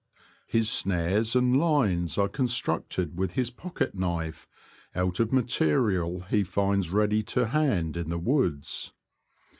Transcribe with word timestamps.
His 0.47 0.67
snares 0.67 1.35
and 1.35 1.59
lines 1.59 2.17
are 2.17 2.27
constructed 2.27 3.19
with 3.19 3.33
his 3.33 3.51
pocket 3.51 3.93
knife, 3.93 4.47
out 4.95 5.19
of 5.19 5.31
material 5.31 6.21
he 6.21 6.43
finds 6.43 6.89
ready 6.89 7.21
to 7.25 7.45
hand 7.49 7.95
in 7.95 8.09
the 8.09 8.17
woods. 8.17 8.93